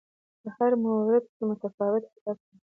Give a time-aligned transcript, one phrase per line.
[0.41, 2.57] په هر مورد کې متفاوت هدف لري